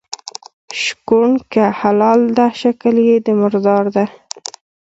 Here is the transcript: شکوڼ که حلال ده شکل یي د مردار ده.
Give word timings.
شکوڼ 0.83 1.29
که 1.51 1.63
حلال 1.79 2.21
ده 2.37 2.47
شکل 2.61 2.95
یي 3.07 3.17
د 3.25 3.27
مردار 3.39 3.85
ده. 3.95 4.05